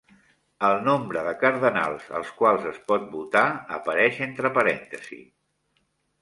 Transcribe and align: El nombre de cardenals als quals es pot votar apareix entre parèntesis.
El 0.67 0.77
nombre 0.85 1.21
de 1.27 1.33
cardenals 1.43 2.07
als 2.19 2.31
quals 2.39 2.65
es 2.71 2.79
pot 2.93 3.05
votar 3.17 3.45
apareix 3.77 4.19
entre 4.29 4.53
parèntesis. 4.57 5.31